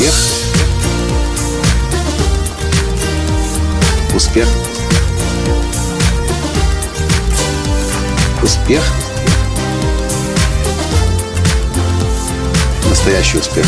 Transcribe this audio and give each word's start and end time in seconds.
Успех. 0.00 0.14
Успех. 4.14 4.48
Успех. 8.42 8.82
Настоящий 12.88 13.38
успех. 13.38 13.66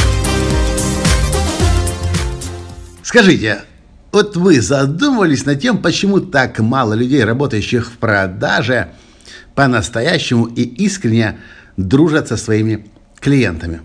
Скажите, 3.03 3.61
вот 4.11 4.35
вы 4.39 4.62
задумывались 4.62 5.45
над 5.45 5.61
тем, 5.61 5.83
почему 5.83 6.21
так 6.21 6.61
мало 6.61 6.95
людей, 6.95 7.23
работающих 7.25 7.93
в 7.93 7.99
продаже, 7.99 8.89
по-настоящему 9.55 10.47
и 10.47 10.62
искренне 10.62 11.41
дружат 11.77 12.28
со 12.28 12.39
своими 12.39 12.87
клиентами? 13.20 13.83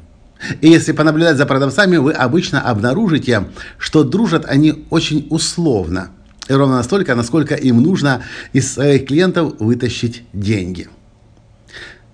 И 0.61 0.69
если 0.69 0.91
понаблюдать 0.91 1.37
за 1.37 1.45
продавцами, 1.45 1.97
вы 1.97 2.11
обычно 2.11 2.61
обнаружите, 2.61 3.45
что 3.77 4.03
дружат 4.03 4.45
они 4.45 4.85
очень 4.89 5.27
условно. 5.29 6.11
И 6.47 6.53
ровно 6.53 6.77
настолько, 6.77 7.15
насколько 7.15 7.55
им 7.55 7.81
нужно 7.81 8.23
из 8.53 8.71
своих 8.71 9.07
клиентов 9.07 9.55
вытащить 9.59 10.23
деньги. 10.33 10.87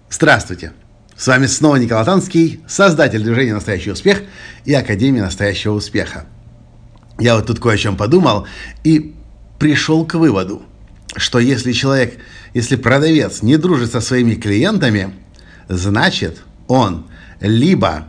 Здравствуйте! 0.10 0.74
С 1.16 1.28
вами 1.28 1.46
снова 1.46 1.76
Николай 1.76 2.06
Танский, 2.06 2.62
создатель 2.68 3.24
движения 3.24 3.54
«Настоящий 3.54 3.92
успех» 3.92 4.24
и 4.66 4.74
Академии 4.74 5.22
настоящего 5.22 5.74
успеха. 5.74 6.26
Я 7.20 7.36
вот 7.36 7.46
тут 7.46 7.60
кое 7.60 7.76
о 7.76 7.78
чем 7.78 7.96
подумал 7.96 8.48
и 8.84 9.16
пришел 9.60 10.06
к 10.06 10.16
выводу, 10.16 10.64
что 11.16 11.38
если 11.38 11.72
человек, 11.72 12.18
если 12.56 12.76
продавец 12.76 13.44
не 13.44 13.58
дружит 13.58 13.92
со 13.92 14.02
своими 14.02 14.34
клиентами, 14.34 15.14
значит 15.70 16.42
он 16.68 17.06
либо 17.40 18.08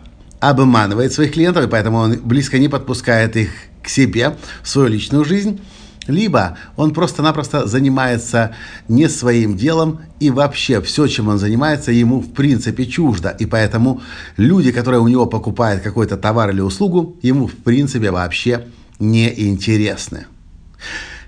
обманывает 0.48 1.12
своих 1.12 1.32
клиентов, 1.32 1.64
и 1.64 1.68
поэтому 1.68 1.98
он 1.98 2.20
близко 2.22 2.58
не 2.58 2.68
подпускает 2.68 3.36
их 3.36 3.50
к 3.82 3.88
себе, 3.88 4.36
в 4.62 4.68
свою 4.68 4.88
личную 4.88 5.24
жизнь, 5.24 5.60
либо 6.06 6.58
он 6.76 6.92
просто-напросто 6.92 7.66
занимается 7.66 8.54
не 8.88 9.08
своим 9.08 9.56
делом, 9.56 10.00
и 10.20 10.30
вообще 10.30 10.80
все, 10.82 11.06
чем 11.06 11.28
он 11.28 11.38
занимается, 11.38 11.92
ему 11.92 12.20
в 12.20 12.32
принципе 12.32 12.84
чуждо. 12.84 13.34
И 13.38 13.46
поэтому 13.46 14.02
люди, 14.36 14.70
которые 14.70 15.00
у 15.00 15.08
него 15.08 15.26
покупают 15.26 15.82
какой-то 15.82 16.16
товар 16.16 16.50
или 16.50 16.60
услугу, 16.60 17.16
ему 17.22 17.46
в 17.46 17.54
принципе 17.54 18.10
вообще 18.10 18.66
не 18.98 19.32
интересны. 19.48 20.26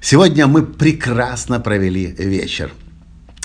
Сегодня 0.00 0.46
мы 0.46 0.62
прекрасно 0.62 1.58
провели 1.58 2.14
вечер. 2.18 2.70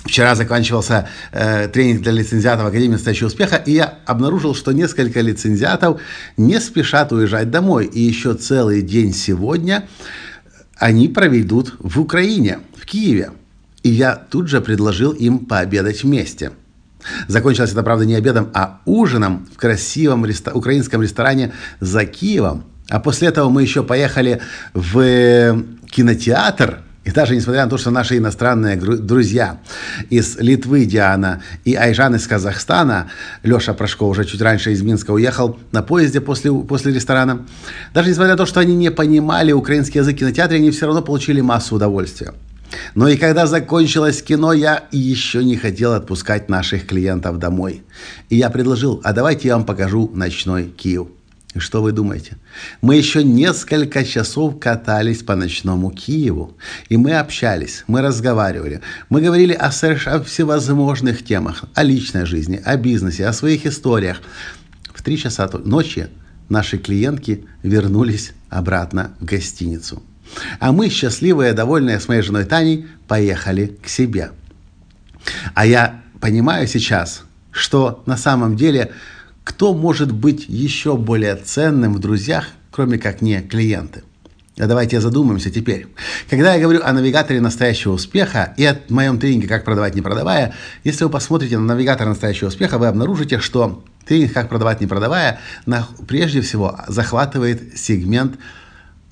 Вчера 0.04 0.34
заканчивался 0.34 1.08
э, 1.32 1.68
тренинг 1.68 2.02
для 2.02 2.12
лицензиатов 2.12 2.66
Академии 2.66 2.94
настоящего 2.94 3.28
успеха, 3.28 3.58
и 3.58 3.74
я 3.74 4.00
обнаружил, 4.06 4.56
что 4.56 4.72
несколько 4.72 5.22
лицензиатов 5.22 6.02
не 6.38 6.60
спешат 6.60 7.12
уезжать 7.12 7.52
домой. 7.52 7.86
И 7.86 8.02
еще 8.02 8.34
целый 8.34 8.82
день 8.82 9.14
сегодня 9.14 9.88
они 10.78 11.08
проведут 11.08 11.76
в 11.80 12.00
Украине, 12.02 12.60
в 12.76 12.86
Киеве. 12.86 13.32
И 13.84 13.90
я 13.90 14.16
тут 14.16 14.48
же 14.48 14.60
предложил 14.62 15.12
им 15.12 15.40
пообедать 15.46 16.04
вместе. 16.04 16.52
Закончилось 17.28 17.72
это, 17.72 17.84
правда, 17.84 18.06
не 18.06 18.16
обедом, 18.16 18.50
а 18.54 18.82
ужином 18.86 19.48
в 19.54 19.58
красивом 19.58 20.26
рестор- 20.26 20.56
украинском 20.56 21.02
ресторане 21.02 21.54
за 21.80 22.06
Киевом. 22.06 22.64
А 22.90 23.00
после 23.00 23.28
этого 23.28 23.50
мы 23.50 23.62
еще 23.62 23.84
поехали 23.84 24.42
в 24.74 25.64
кинотеатр– 25.92 26.80
и 27.04 27.10
даже 27.10 27.36
несмотря 27.36 27.64
на 27.64 27.70
то, 27.70 27.78
что 27.78 27.90
наши 27.90 28.18
иностранные 28.18 28.76
друзья 28.78 29.60
из 30.12 30.38
Литвы, 30.38 30.86
Диана, 30.86 31.42
и 31.66 31.74
Айжан 31.74 32.16
из 32.16 32.28
Казахстана, 32.28 33.10
Леша 33.42 33.74
Прошко 33.74 34.04
уже 34.04 34.24
чуть 34.24 34.42
раньше 34.42 34.72
из 34.72 34.84
Минска 34.84 35.12
уехал 35.12 35.58
на 35.72 35.82
поезде 35.82 36.22
после, 36.22 36.54
после 36.54 36.94
ресторана, 36.94 37.46
даже 37.94 38.10
несмотря 38.10 38.34
на 38.34 38.38
то, 38.38 38.46
что 38.46 38.60
они 38.60 38.76
не 38.76 38.92
понимали 38.92 39.52
украинский 39.52 40.00
язык 40.00 40.16
в 40.16 40.20
кинотеатре, 40.20 40.58
они 40.58 40.70
все 40.70 40.86
равно 40.86 41.02
получили 41.02 41.42
массу 41.42 41.76
удовольствия. 41.76 42.34
Но 42.94 43.08
и 43.08 43.18
когда 43.18 43.48
закончилось 43.48 44.22
кино, 44.22 44.54
я 44.54 44.84
еще 44.92 45.44
не 45.44 45.58
хотел 45.58 45.94
отпускать 45.94 46.50
наших 46.50 46.86
клиентов 46.86 47.40
домой. 47.40 47.84
И 48.30 48.38
я 48.38 48.50
предложил, 48.50 49.02
а 49.04 49.12
давайте 49.12 49.50
я 49.50 49.56
вам 49.56 49.66
покажу 49.66 50.10
ночной 50.14 50.66
Киев. 50.66 51.08
И 51.54 51.60
что 51.60 51.82
вы 51.82 51.92
думаете? 51.92 52.38
Мы 52.82 52.96
еще 52.96 53.24
несколько 53.24 54.06
часов 54.06 54.58
катались 54.60 55.22
по 55.22 55.36
ночному 55.36 55.92
Киеву, 55.92 56.58
и 56.88 56.96
мы 56.96 57.14
общались, 57.14 57.84
мы 57.88 58.02
разговаривали, 58.02 58.82
мы 59.10 59.22
говорили 59.22 59.54
о, 59.54 59.72
совершенно 59.72 60.24
всевозможных 60.24 61.26
темах, 61.26 61.66
о 61.74 61.84
личной 61.84 62.26
жизни, 62.26 62.62
о 62.64 62.78
бизнесе, 62.78 63.28
о 63.28 63.34
своих 63.34 63.66
историях. 63.66 64.22
В 64.94 65.04
три 65.04 65.18
часа 65.18 65.50
ночи 65.66 66.08
наши 66.48 66.78
клиентки 66.78 67.46
вернулись 67.64 68.32
обратно 68.50 69.14
в 69.20 69.26
гостиницу. 69.26 70.02
А 70.60 70.72
мы, 70.72 70.88
счастливые, 70.88 71.52
довольные 71.52 72.00
с 72.00 72.08
моей 72.08 72.22
женой 72.22 72.46
Таней, 72.46 72.88
поехали 73.10 73.78
к 73.84 73.90
себе. 73.90 74.32
А 75.54 75.66
я 75.66 76.02
понимаю 76.22 76.66
сейчас, 76.68 77.24
что 77.52 78.04
на 78.06 78.16
самом 78.16 78.56
деле 78.56 78.92
кто 79.52 79.74
может 79.74 80.14
быть 80.14 80.46
еще 80.48 80.96
более 80.96 81.36
ценным 81.36 81.94
в 81.94 82.00
друзьях, 82.00 82.48
кроме 82.72 82.98
как 82.98 83.22
не 83.22 83.42
клиенты? 83.42 84.04
А 84.58 84.66
давайте 84.66 85.02
задумаемся 85.02 85.52
теперь. 85.52 85.88
Когда 86.30 86.56
я 86.56 86.62
говорю 86.62 86.80
о 86.82 86.94
навигаторе 86.94 87.42
настоящего 87.42 87.92
успеха 87.92 88.54
и 88.56 88.64
о 88.64 88.80
моем 88.88 89.20
тренинге 89.20 89.50
«Как 89.50 89.66
продавать, 89.66 89.94
не 89.94 90.02
продавая», 90.02 90.54
если 90.86 91.04
вы 91.04 91.10
посмотрите 91.10 91.58
на 91.58 91.66
навигатор 91.74 92.08
настоящего 92.08 92.48
успеха, 92.48 92.78
вы 92.78 92.88
обнаружите, 92.88 93.40
что 93.40 93.84
тренинг 94.08 94.32
«Как 94.32 94.48
продавать, 94.48 94.80
не 94.80 94.88
продавая» 94.88 95.42
прежде 96.08 96.40
всего 96.40 96.80
захватывает 96.88 97.78
сегмент 97.78 98.38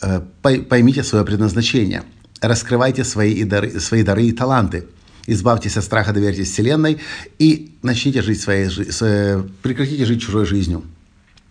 э, 0.01 0.21
«Поймите 0.41 1.03
свое 1.03 1.25
предназначение». 1.25 2.03
Раскрывайте 2.39 3.03
свои 3.03 3.43
дары, 3.43 3.77
свои 3.81 4.03
дары 4.03 4.23
и 4.23 4.31
таланты– 4.31 4.87
избавьтесь 5.31 5.77
от 5.77 5.83
страха, 5.83 6.13
доверьтесь 6.13 6.51
Вселенной 6.51 6.99
и 7.37 7.75
начните 7.81 8.21
жить 8.21 8.41
своей 8.41 8.69
жизнью, 8.69 9.49
прекратите 9.61 10.05
жить 10.05 10.21
чужой 10.21 10.45
жизнью. 10.45 10.83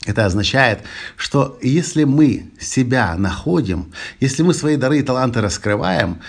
Это 0.06 0.24
означает, 0.24 0.80
что 1.16 1.58
если 1.60 2.04
мы 2.04 2.50
себя 2.58 3.14
находим, 3.16 3.92
если 4.20 4.42
мы 4.42 4.54
свои 4.54 4.76
дары 4.76 5.00
и 5.00 5.02
таланты 5.02 5.40
раскрываем, 5.40 6.20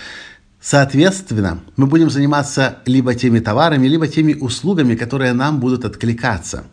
соответственно, 0.60 1.62
мы 1.78 1.88
будем 1.88 2.10
заниматься 2.10 2.80
либо 2.86 3.16
теми 3.16 3.40
товарами, 3.40 3.88
либо 3.88 4.08
теми 4.08 4.34
услугами, 4.34 4.96
которые 4.96 5.34
нам 5.34 5.60
будут 5.60 5.86
откликаться. 5.86 6.66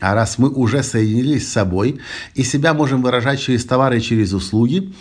А 0.00 0.14
раз 0.14 0.38
мы 0.38 0.48
уже 0.48 0.82
соединились 0.82 1.46
с 1.46 1.52
собой 1.52 2.00
и 2.34 2.42
себя 2.42 2.74
можем 2.74 3.02
выражать 3.02 3.40
через 3.40 3.64
товары 3.64 3.98
и 3.98 4.02
через 4.02 4.32
услуги, 4.32 4.92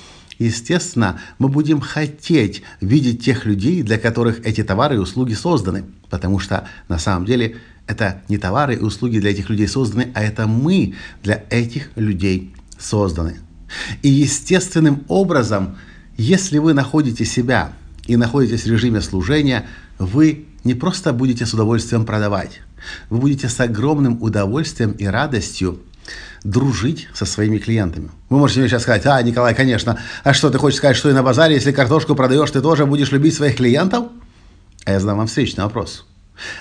естественно, 0.45 1.19
мы 1.37 1.49
будем 1.49 1.81
хотеть 1.81 2.63
видеть 2.81 3.23
тех 3.23 3.45
людей, 3.45 3.83
для 3.83 3.97
которых 3.97 4.45
эти 4.45 4.63
товары 4.63 4.95
и 4.95 4.99
услуги 4.99 5.33
созданы. 5.33 5.85
Потому 6.09 6.39
что 6.39 6.67
на 6.87 6.97
самом 6.97 7.25
деле 7.25 7.57
это 7.87 8.21
не 8.29 8.37
товары 8.37 8.75
и 8.75 8.79
услуги 8.79 9.19
для 9.19 9.31
этих 9.31 9.49
людей 9.49 9.67
созданы, 9.67 10.11
а 10.13 10.23
это 10.23 10.47
мы 10.47 10.95
для 11.23 11.43
этих 11.49 11.89
людей 11.95 12.53
созданы. 12.77 13.37
И 14.01 14.09
естественным 14.09 15.03
образом, 15.07 15.77
если 16.17 16.57
вы 16.57 16.73
находите 16.73 17.25
себя 17.25 17.73
и 18.07 18.15
находитесь 18.15 18.63
в 18.63 18.67
режиме 18.67 19.01
служения, 19.01 19.67
вы 19.99 20.45
не 20.63 20.73
просто 20.73 21.13
будете 21.13 21.45
с 21.45 21.53
удовольствием 21.53 22.05
продавать, 22.05 22.61
вы 23.09 23.19
будете 23.19 23.49
с 23.49 23.59
огромным 23.59 24.21
удовольствием 24.21 24.91
и 24.91 25.05
радостью 25.05 25.79
дружить 26.43 27.07
со 27.13 27.25
своими 27.25 27.57
клиентами. 27.57 28.09
Вы 28.29 28.37
можете 28.39 28.61
мне 28.61 28.69
сейчас 28.69 28.83
сказать, 28.83 29.05
а, 29.05 29.21
Николай, 29.21 29.53
конечно, 29.53 29.99
а 30.23 30.33
что, 30.33 30.49
ты 30.49 30.57
хочешь 30.57 30.77
сказать, 30.77 30.97
что 30.97 31.09
и 31.09 31.13
на 31.13 31.23
базаре, 31.23 31.55
если 31.55 31.71
картошку 31.71 32.15
продаешь, 32.15 32.51
ты 32.51 32.61
тоже 32.61 32.85
будешь 32.85 33.11
любить 33.11 33.35
своих 33.35 33.57
клиентов? 33.57 34.05
А 34.85 34.91
я 34.91 34.99
задам 34.99 35.17
вам 35.17 35.27
встречный 35.27 35.63
вопрос. 35.63 36.05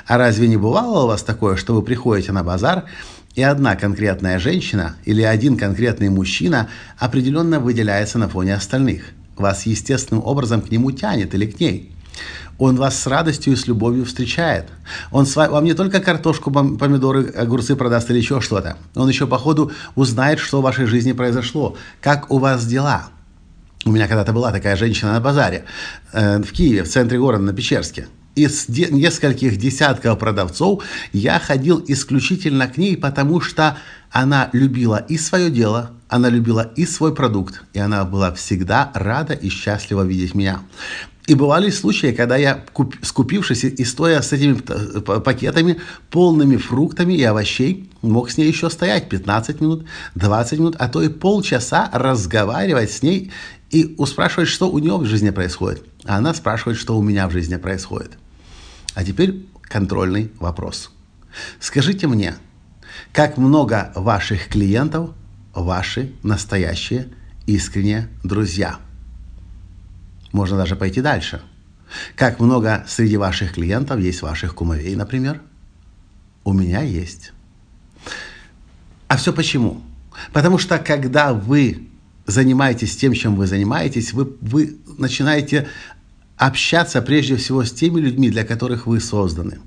А 0.07 0.19
разве 0.19 0.49
не 0.49 0.57
бывало 0.57 1.05
у 1.05 1.07
вас 1.07 1.23
такое, 1.23 1.57
что 1.57 1.75
вы 1.75 1.83
приходите 1.83 2.33
на 2.33 2.43
базар, 2.43 2.85
и 3.35 3.43
одна 3.43 3.77
конкретная 3.77 4.39
женщина 4.39 4.97
или 5.05 5.23
один 5.23 5.57
конкретный 5.57 6.09
мужчина 6.09 6.69
определенно 6.99 7.61
выделяется 7.61 8.19
на 8.19 8.29
фоне 8.29 8.55
остальных? 8.55 9.05
Вас 9.37 9.67
естественным 9.67 10.25
образом 10.27 10.61
к 10.61 10.71
нему 10.73 10.91
тянет 10.91 11.35
или 11.35 11.47
к 11.47 11.61
ней? 11.61 11.93
Он 12.59 12.77
вас 12.77 12.99
с 12.99 13.07
радостью 13.07 13.53
и 13.53 13.57
с 13.57 13.67
любовью 13.67 14.05
встречает. 14.05 14.67
Он 15.13 15.25
вам 15.25 15.65
не 15.65 15.75
только 15.75 16.01
картошку, 16.01 16.51
помидоры, 16.51 17.29
огурцы 17.31 17.77
продаст 17.77 18.11
или 18.11 18.19
еще 18.19 18.41
что-то. 18.41 18.77
Он 18.95 19.09
еще 19.09 19.27
по 19.27 19.39
ходу 19.39 19.71
узнает, 19.95 20.41
что 20.41 20.61
в 20.61 20.65
вашей 20.65 20.87
жизни 20.87 21.13
произошло, 21.13 21.77
как 22.01 22.31
у 22.31 22.39
вас 22.39 22.67
дела. 22.67 23.11
У 23.85 23.91
меня 23.91 24.09
когда-то 24.09 24.33
была 24.33 24.51
такая 24.51 24.77
женщина 24.77 25.13
на 25.13 25.21
базаре 25.21 25.65
э, 26.13 26.43
в 26.43 26.53
Киеве, 26.53 26.83
в 26.83 26.89
центре 26.89 27.19
города, 27.19 27.45
на 27.45 27.53
Печерске. 27.53 28.09
Из 28.35 28.67
де- 28.67 28.89
нескольких 28.91 29.57
десятков 29.57 30.19
продавцов 30.19 30.85
я 31.13 31.39
ходил 31.39 31.83
исключительно 31.87 32.67
к 32.67 32.77
ней, 32.77 32.97
потому 32.97 33.41
что 33.41 33.77
она 34.11 34.51
любила 34.53 34.97
и 34.97 35.17
свое 35.17 35.51
дело, 35.51 35.93
она 36.09 36.29
любила 36.29 36.73
и 36.77 36.87
свой 36.87 37.15
продукт, 37.15 37.63
и 37.73 37.79
она 37.79 38.05
была 38.05 38.33
всегда 38.33 38.91
рада 38.95 39.35
и 39.35 39.49
счастлива 39.49 40.03
видеть 40.03 40.35
меня. 40.35 40.61
И 41.29 41.35
бывали 41.35 41.69
случаи, 41.69 42.13
когда 42.13 42.39
я, 42.39 42.65
куп, 42.73 42.97
скупившись 43.03 43.63
и 43.63 43.85
стоя 43.85 44.23
с 44.23 44.33
этими 44.33 44.55
пакетами, 44.55 45.79
полными 46.11 46.57
фруктами 46.57 47.13
и 47.13 47.23
овощей, 47.23 47.91
мог 48.01 48.31
с 48.31 48.39
ней 48.39 48.49
еще 48.49 48.71
стоять 48.71 49.11
15 49.11 49.61
минут, 49.61 49.85
20 50.15 50.59
минут, 50.59 50.77
а 50.79 50.89
то 50.89 51.03
и 51.03 51.11
полчаса 51.11 51.91
разговаривать 51.93 52.91
с 52.91 53.03
ней 53.03 53.31
и 53.69 53.95
спрашивать, 54.07 54.49
что 54.49 54.71
у 54.71 54.79
нее 54.79 54.97
в 54.97 55.05
жизни 55.05 55.29
происходит. 55.29 55.85
А 56.07 56.17
она 56.17 56.33
спрашивает, 56.33 56.79
что 56.79 56.97
у 56.97 57.03
меня 57.03 57.29
в 57.29 57.33
жизни 57.33 57.57
происходит. 57.57 58.13
А 58.95 59.05
теперь 59.05 59.45
контрольный 59.61 60.33
вопрос. 60.41 60.91
Скажите 61.61 62.07
мне, 62.07 62.37
как 63.13 63.37
много 63.37 63.93
ваших 63.95 64.49
клиентов 64.49 65.11
ваши 65.53 66.15
настоящие 66.23 67.09
искренние 67.45 68.09
друзья? 68.25 68.79
Можно 70.33 70.57
даже 70.57 70.77
пойти 70.77 71.01
дальше. 71.01 71.41
Как 72.17 72.39
много 72.41 72.85
среди 72.87 73.17
ваших 73.17 73.55
клиентов 73.55 73.99
есть 74.01 74.23
ваших 74.23 74.55
кумовей, 74.55 74.95
например? 74.95 75.41
У 76.45 76.53
меня 76.53 76.83
есть. 76.83 77.33
А 79.09 79.17
все 79.17 79.33
почему? 79.33 79.83
Потому 80.33 80.59
что 80.59 80.79
когда 80.79 81.33
вы 81.33 81.89
занимаетесь 82.27 82.97
тем, 82.97 83.15
чем 83.15 83.37
вы 83.37 83.47
занимаетесь, 83.47 84.13
вы, 84.13 84.37
вы 84.41 84.77
начинаете 84.99 85.69
общаться 86.37 87.01
прежде 87.01 87.37
всего 87.37 87.65
с 87.65 87.73
теми 87.73 88.01
людьми, 88.01 88.31
для 88.31 88.45
которых 88.45 88.87
вы 88.87 89.01
созданы. 89.01 89.59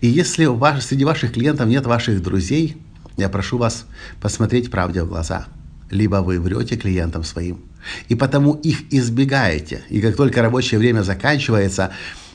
И 0.00 0.08
если 0.08 0.46
у 0.46 0.54
вас, 0.54 0.86
среди 0.86 1.04
ваших 1.04 1.32
клиентов 1.32 1.68
нет 1.68 1.86
ваших 1.86 2.22
друзей, 2.22 2.76
я 3.16 3.28
прошу 3.28 3.58
вас 3.58 3.84
посмотреть 4.20 4.70
правде 4.70 5.02
в 5.02 5.08
глаза. 5.08 5.48
Либо 5.90 6.16
вы 6.16 6.38
врете 6.38 6.76
клиентам 6.76 7.24
своим, 7.24 7.62
и 8.08 8.14
потому 8.14 8.52
их 8.54 8.92
избегаете. 8.92 9.82
И 9.88 10.00
как 10.00 10.16
только 10.16 10.42
рабочее 10.42 10.78
время 10.78 11.02
заканчивается, 11.02 11.92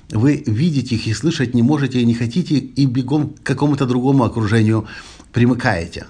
вы 0.09 0.43
видите 0.45 0.95
их 0.95 1.07
и 1.07 1.13
слышать 1.13 1.53
не 1.53 1.61
можете 1.61 1.99
и 1.99 2.05
не 2.05 2.15
хотите, 2.15 2.55
и 2.55 2.85
бегом 2.85 3.29
к 3.29 3.43
какому-то 3.43 3.85
другому 3.85 4.23
окружению 4.23 4.87
примыкаете. 5.31 6.07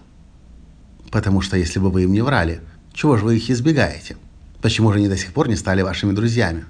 Потому 1.12 1.42
что 1.42 1.58
если 1.58 1.80
бы 1.80 1.92
вы 1.92 2.04
им 2.04 2.14
не 2.14 2.22
врали, 2.22 2.62
чего 2.94 3.18
же 3.18 3.26
вы 3.26 3.38
их 3.38 3.50
избегаете? 3.50 4.16
Почему 4.62 4.92
же 4.94 5.00
они 5.00 5.10
до 5.10 5.18
сих 5.18 5.34
пор 5.34 5.50
не 5.50 5.58
стали 5.58 5.82
вашими 5.82 6.14
друзьями? 6.14 6.66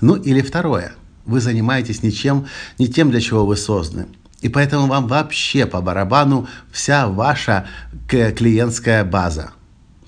Ну 0.00 0.16
или 0.16 0.40
второе. 0.40 0.92
Вы 1.24 1.40
занимаетесь 1.40 2.02
ничем, 2.02 2.46
не 2.78 2.88
тем, 2.88 3.10
для 3.10 3.20
чего 3.20 3.46
вы 3.46 3.56
созданы. 3.56 4.06
И 4.42 4.48
поэтому 4.48 4.88
вам 4.88 5.06
вообще 5.06 5.64
по 5.64 5.80
барабану 5.80 6.48
вся 6.70 7.08
ваша 7.08 7.66
клиентская 8.08 9.04
база– 9.04 9.52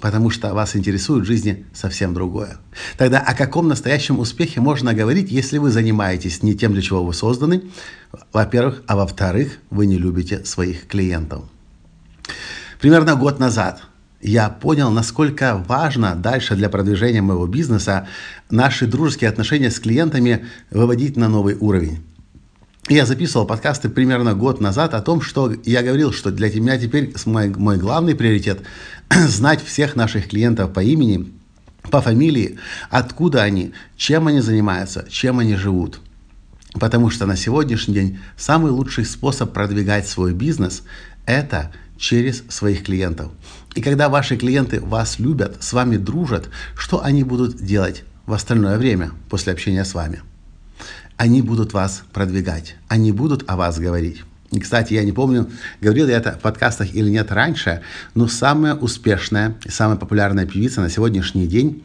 потому 0.07 0.31
что 0.31 0.55
вас 0.55 0.77
интересует 0.77 1.25
в 1.25 1.27
жизни 1.27 1.67
совсем 1.75 2.15
другое. 2.15 2.59
Тогда 2.97 3.19
о 3.19 3.35
каком 3.35 3.67
настоящем 3.67 4.21
успехе 4.21 4.61
можно 4.61 4.95
говорить, 4.95 5.33
если 5.33 5.59
вы 5.59 5.73
занимаетесь 5.73 6.45
не 6.45 6.55
тем, 6.55 6.75
для 6.75 6.81
чего 6.81 7.03
вы 7.03 7.13
созданы, 7.13 7.63
во-первых, 8.33 8.85
а 8.87 8.95
во-вторых, 8.95 9.59
вы 9.69 9.87
не 9.87 9.99
любите 9.99 10.45
своих 10.45 10.87
клиентов. 10.87 11.43
Примерно 12.81 13.17
год 13.17 13.41
назад 13.41 13.83
я 14.23 14.49
понял, 14.49 14.93
насколько 14.93 15.65
важно 15.67 16.15
дальше 16.15 16.55
для 16.55 16.69
продвижения 16.69 17.21
моего 17.21 17.49
бизнеса 17.49 18.07
наши 18.49 18.87
дружеские 18.87 19.29
отношения 19.29 19.73
с 19.73 19.81
клиентами 19.81 20.47
выводить 20.71 21.17
на 21.17 21.29
новый 21.29 21.57
уровень. 21.57 22.05
Я 22.89 23.05
записывал 23.05 23.47
подкасты 23.47 23.89
примерно 23.89 24.35
год 24.35 24.61
назад 24.61 24.95
о 24.95 25.03
том, 25.03 25.21
что 25.21 25.53
я 25.65 25.83
говорил, 25.83 26.13
что 26.13 26.31
для 26.31 26.49
меня 26.49 26.79
теперь 26.79 27.13
мой, 27.25 27.49
мой 27.49 27.79
главный 27.79 28.15
приоритет– 28.15 28.61
знать 29.11 29.61
всех 29.65 29.97
наших 29.97 30.29
клиентов 30.29 30.73
по 30.73 30.79
имени, 30.79 31.33
по 31.91 32.01
фамилии, 32.01 32.59
откуда 32.89 33.43
они, 33.43 33.73
чем 33.97 34.29
они 34.29 34.41
занимаются, 34.41 35.05
чем 35.11 35.41
они 35.41 35.57
живут. 35.57 35.99
Потому 36.75 37.11
что 37.11 37.27
на 37.27 37.35
сегодняшний 37.35 37.95
день 37.95 38.19
самый 38.37 38.71
лучший 38.71 39.05
способ 39.05 39.53
продвигать 39.53 40.07
свой 40.07 40.33
бизнес– 40.33 40.85
это 41.27 41.73
через 41.99 42.45
своих 42.49 42.85
клиентов. 42.85 43.33
И 43.75 43.83
когда 43.83 44.09
ваши 44.09 44.37
клиенты 44.37 44.81
вас 44.81 45.19
любят, 45.19 45.57
с 45.61 45.73
вами 45.73 45.97
дружат, 45.97 46.51
что 46.77 47.03
они 47.03 47.25
будут 47.25 47.57
делать 47.57 48.05
в 48.27 48.33
остальное 48.33 48.79
время 48.79 49.11
после 49.29 49.53
общения 49.53 49.85
с 49.85 49.93
вами– 49.93 50.23
они 51.17 51.43
будут 51.43 51.73
вас 51.73 52.03
продвигать, 52.13 52.77
они 52.89 53.13
будут 53.13 53.45
о 53.47 53.57
вас 53.57 53.79
говорить. 53.79 54.23
И, 54.53 54.61
кстати, 54.61 54.95
я 54.95 55.03
не 55.03 55.13
помню, 55.13 55.51
говорил 55.81 56.07
я 56.09 56.19
это 56.19 56.33
в 56.33 56.41
подкастах 56.41 56.95
или 56.95 57.11
нет 57.11 57.33
раньше, 57.33 57.83
но 58.15 58.29
самая 58.29 58.75
успешная 58.75 59.57
и 59.65 59.71
самая 59.71 59.97
популярная 59.97 60.47
певица 60.47 60.81
на 60.81 60.89
сегодняшний 60.89 61.47
день, 61.47 61.83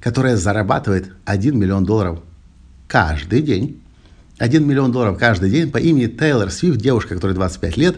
которая 0.00 0.36
зарабатывает 0.36 1.12
1 1.24 1.58
миллион 1.58 1.84
долларов 1.84 2.20
каждый 2.88 3.42
день, 3.42 3.80
1 4.38 4.66
миллион 4.66 4.92
долларов 4.92 5.18
каждый 5.18 5.50
день 5.50 5.70
по 5.70 5.78
имени 5.78 6.06
Тейлор 6.06 6.50
Свифт, 6.50 6.78
девушка, 6.78 7.14
которой 7.14 7.32
25 7.32 7.76
лет, 7.78 7.96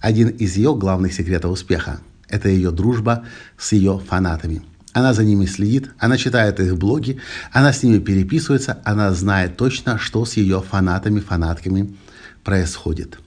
один 0.00 0.28
из 0.28 0.56
ее 0.56 0.74
главных 0.74 1.12
секретов 1.12 1.52
успеха– 1.52 2.00
это 2.28 2.48
ее 2.48 2.70
дружба 2.72 3.24
с 3.56 3.72
ее 3.72 4.00
фанатами– 4.08 4.62
она 4.96 5.12
за 5.12 5.24
ними 5.24 5.44
следит, 5.44 5.90
она 5.98 6.16
читает 6.16 6.58
их 6.58 6.78
блоги, 6.78 7.20
она 7.52 7.74
с 7.74 7.82
ними 7.82 7.98
переписывается, 7.98 8.78
она 8.82 9.12
знает 9.12 9.58
точно, 9.58 9.98
что 9.98 10.24
с 10.24 10.38
ее 10.38 10.62
фанатами, 10.62 11.20
фанатками 11.20 11.94
происходит. 12.42 13.18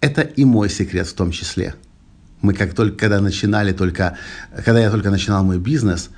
Это 0.00 0.22
и 0.22 0.44
мой 0.44 0.68
секрет 0.68 1.06
в 1.06 1.14
том 1.14 1.30
числе. 1.30 1.76
Мы 2.40 2.54
как 2.54 2.74
только, 2.74 2.96
когда 2.96 3.20
начинали 3.20 3.72
только, 3.72 4.18
когда 4.64 4.80
я 4.80 4.90
только 4.90 5.10
начинал 5.10 5.44
мой 5.44 5.60
бизнес, 5.60 6.10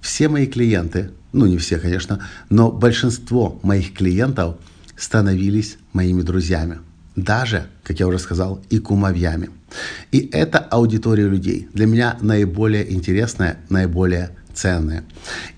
все 0.00 0.28
мои 0.28 0.46
клиенты, 0.46 1.10
ну 1.32 1.46
не 1.46 1.58
все, 1.58 1.80
конечно, 1.80 2.24
но 2.50 2.70
большинство 2.70 3.58
моих 3.64 3.94
клиентов 3.94 4.58
становились 4.96 5.76
моими 5.92 6.22
друзьями 6.22 6.78
даже, 7.22 7.66
как 7.82 8.00
я 8.00 8.06
уже 8.06 8.18
сказал, 8.18 8.62
и 8.70 8.78
кумовьями. 8.78 9.50
И 10.12 10.30
это 10.32 10.58
аудитория 10.58 11.28
людей. 11.28 11.68
Для 11.74 11.86
меня 11.86 12.16
наиболее 12.20 12.92
интересная, 12.92 13.58
наиболее 13.68 14.30
ценная. 14.54 15.04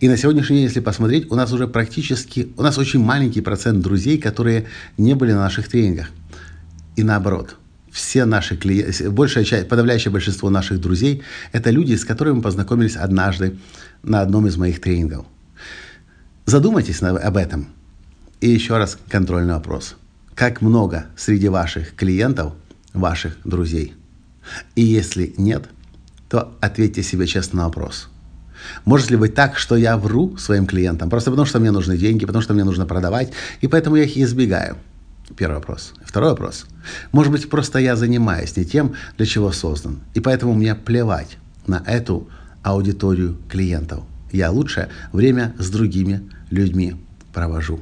И 0.00 0.08
на 0.08 0.16
сегодняшний 0.16 0.56
день, 0.56 0.64
если 0.66 0.80
посмотреть, 0.80 1.30
у 1.30 1.34
нас 1.34 1.52
уже 1.52 1.68
практически, 1.68 2.52
у 2.56 2.62
нас 2.62 2.78
очень 2.78 3.00
маленький 3.00 3.40
процент 3.40 3.82
друзей, 3.82 4.18
которые 4.18 4.66
не 4.98 5.14
были 5.14 5.32
на 5.32 5.40
наших 5.40 5.68
тренингах. 5.68 6.10
И 6.96 7.02
наоборот, 7.02 7.56
все 7.90 8.24
наши 8.24 8.56
клиенты, 8.56 9.10
большая 9.10 9.44
часть, 9.44 9.68
подавляющее 9.68 10.12
большинство 10.12 10.50
наших 10.50 10.80
друзей– 10.80 11.22
это 11.52 11.70
люди, 11.70 11.94
с 11.94 12.04
которыми 12.04 12.36
мы 12.36 12.42
познакомились 12.42 12.96
однажды 12.96 13.58
на 14.02 14.20
одном 14.20 14.46
из 14.46 14.56
моих 14.56 14.80
тренингов. 14.80 15.26
Задумайтесь 16.46 17.02
об 17.02 17.36
этом. 17.36 17.68
И 18.40 18.48
еще 18.48 18.78
раз 18.78 18.98
контрольный 19.08 19.54
вопрос– 19.54 19.96
как 20.40 20.62
много 20.62 21.04
среди 21.18 21.48
ваших 21.48 21.94
клиентов 21.94 22.54
ваших 22.94 23.36
друзей? 23.44 23.92
И 24.74 24.80
если 24.80 25.34
нет, 25.36 25.68
то 26.30 26.56
ответьте 26.62 27.02
себе 27.02 27.26
честно 27.26 27.58
на 27.58 27.64
вопрос. 27.66 28.08
Может 28.86 29.10
ли 29.10 29.18
быть 29.18 29.34
так, 29.34 29.58
что 29.58 29.76
я 29.76 29.98
вру 29.98 30.38
своим 30.38 30.66
клиентам, 30.66 31.10
просто 31.10 31.30
потому 31.30 31.44
что 31.44 31.60
мне 31.60 31.70
нужны 31.70 31.98
деньги, 31.98 32.24
потому 32.24 32.40
что 32.40 32.54
мне 32.54 32.64
нужно 32.64 32.86
продавать, 32.86 33.32
и 33.60 33.66
поэтому 33.66 33.96
я 33.96 34.04
их 34.04 34.16
избегаю? 34.16 34.78
Первый 35.36 35.56
вопрос. 35.56 35.92
Второй 36.02 36.30
вопрос. 36.30 36.64
Может 37.12 37.32
быть, 37.32 37.50
просто 37.50 37.78
я 37.78 37.94
занимаюсь 37.94 38.56
не 38.56 38.64
тем, 38.64 38.94
для 39.18 39.26
чего 39.26 39.52
создан, 39.52 40.00
и 40.14 40.20
поэтому 40.20 40.54
мне 40.54 40.74
плевать 40.74 41.36
на 41.66 41.82
эту 41.86 42.30
аудиторию 42.62 43.36
клиентов. 43.50 44.04
Я 44.32 44.50
лучше 44.50 44.88
время 45.12 45.54
с 45.58 45.68
другими 45.68 46.22
людьми 46.50 46.96
провожу. 47.34 47.80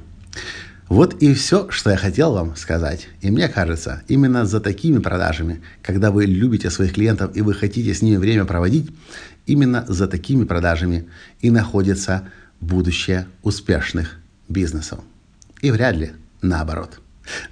Вот 0.88 1.22
и 1.22 1.34
все, 1.34 1.70
что 1.70 1.90
я 1.90 1.96
хотел 1.96 2.32
вам 2.32 2.56
сказать. 2.56 3.08
И 3.20 3.30
мне 3.30 3.48
кажется, 3.48 4.02
именно 4.08 4.46
за 4.46 4.60
такими 4.60 4.98
продажами, 4.98 5.60
когда 5.82 6.10
вы 6.10 6.24
любите 6.24 6.70
своих 6.70 6.94
клиентов 6.94 7.36
и 7.36 7.42
вы 7.42 7.54
хотите 7.54 7.92
с 7.92 8.00
ними 8.00 8.16
время 8.16 8.46
проводить, 8.46 8.90
именно 9.46 9.84
за 9.86 10.06
такими 10.08 10.44
продажами 10.44 11.08
и 11.40 11.50
находится 11.50 12.28
будущее 12.60 13.26
успешных 13.42 14.16
бизнесов. 14.48 15.00
И 15.60 15.70
вряд 15.70 15.96
ли 15.96 16.12
наоборот. 16.40 17.00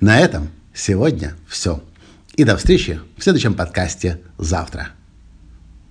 На 0.00 0.18
этом 0.18 0.48
сегодня 0.74 1.34
все. 1.46 1.82
И 2.34 2.44
до 2.44 2.56
встречи 2.56 3.00
в 3.16 3.22
следующем 3.22 3.54
подкасте 3.54 4.20
завтра. 4.38 4.88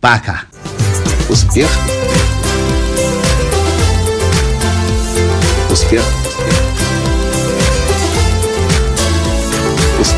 Пока! 0.02 0.42
Успех! 1.30 1.70
Успех! 5.72 6.25